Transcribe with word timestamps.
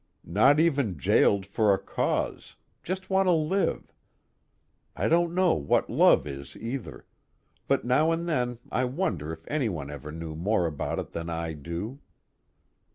Not 0.25 0.59
even 0.59 0.97
jailed 0.97 1.45
for 1.45 1.71
a 1.75 1.77
Cause, 1.77 2.55
just 2.81 3.11
want 3.11 3.27
to 3.27 3.33
live. 3.33 3.93
I 4.95 5.07
don't 5.07 5.35
know 5.35 5.53
what 5.53 5.91
love 5.91 6.25
is 6.25 6.55
either, 6.57 7.05
but 7.67 7.85
now 7.85 8.09
and 8.11 8.27
then 8.27 8.57
I 8.71 8.83
wonder 8.85 9.31
if 9.31 9.45
anyone 9.47 9.91
ever 9.91 10.11
knew 10.11 10.33
more 10.35 10.65
about 10.65 10.97
it 10.97 11.11
than 11.11 11.29
I 11.29 11.53
do. 11.53 11.99